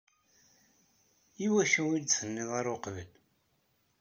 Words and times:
Iwacu 1.45 1.81
ur 1.91 1.97
yi-d-tenniḍ 1.99 2.49
ara 2.59 2.69
uqbel? 2.75 3.09